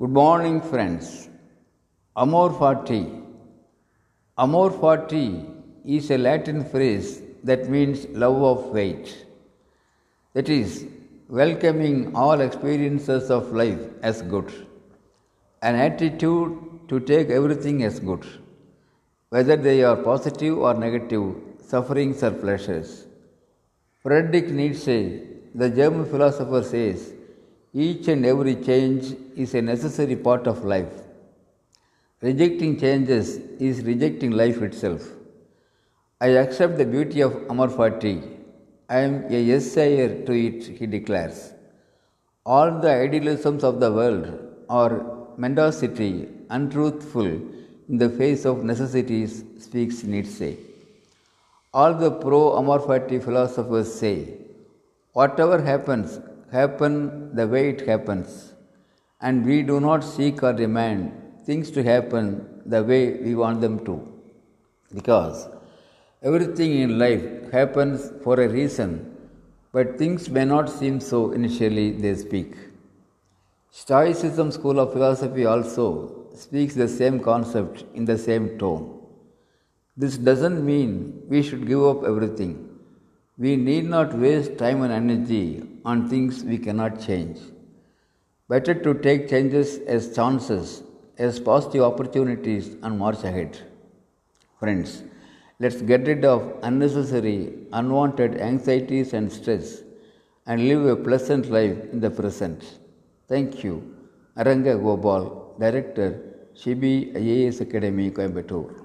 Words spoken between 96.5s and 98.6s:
unnecessary, unwanted